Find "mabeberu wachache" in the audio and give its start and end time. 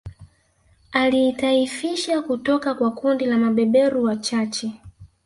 3.37-4.73